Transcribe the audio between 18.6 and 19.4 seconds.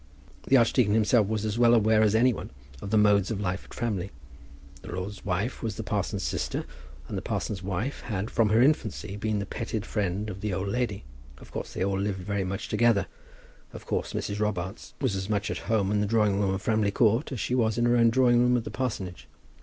the parsonage.